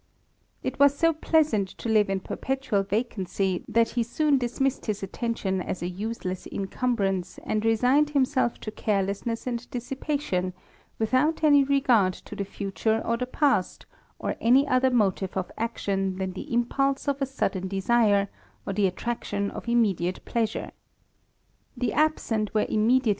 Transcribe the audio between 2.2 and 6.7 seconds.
perpetual vacancy, that he soon dismissed his attention as an useless